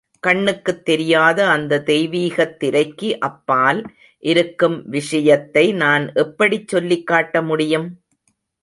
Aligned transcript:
கண்ணுக்குத் 0.23 0.85
தெரியாத 0.85 1.47
அந்த 1.47 1.79
தெய்வீகத் 1.85 2.55
திரைக்கு 2.57 3.19
அப்பால் 3.19 3.81
இருக்கும் 4.23 4.83
விஷயத்தை 4.89 5.71
நான் 5.75 6.13
எப்படிச் 6.15 6.67
சொல்லிக் 6.67 7.07
காட்ட 7.07 7.41
முடியும்? 7.41 7.87